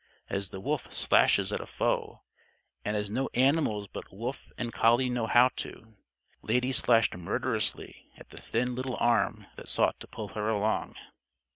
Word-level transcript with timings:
As 0.31 0.49
the 0.49 0.59
wolf 0.59 0.91
slashes 0.91 1.53
at 1.53 1.59
a 1.59 1.67
foe 1.67 2.23
and 2.83 2.97
as 2.97 3.07
no 3.07 3.29
animals 3.35 3.87
but 3.87 4.11
wolf 4.11 4.51
and 4.57 4.73
collie 4.73 5.11
know 5.11 5.27
how 5.27 5.49
to 5.57 5.95
Lady 6.41 6.71
slashed 6.71 7.15
murderously 7.15 8.09
at 8.17 8.29
the 8.31 8.41
thin 8.41 8.73
little 8.73 8.97
arm 8.99 9.45
that 9.57 9.67
sought 9.67 9.99
to 9.99 10.07
pull 10.07 10.29
her 10.29 10.49
along. 10.49 10.95